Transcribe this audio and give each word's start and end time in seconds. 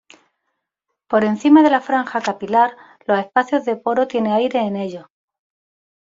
Por 1.07 1.23
encima 1.25 1.61
de 1.61 1.69
la 1.69 1.79
franja 1.79 2.21
capilar, 2.21 2.75
los 3.05 3.19
espacios 3.19 3.65
de 3.65 3.77
poro 3.77 4.07
tiene 4.07 4.33
aire 4.33 4.59
en 4.61 4.75
ellos. 4.75 5.05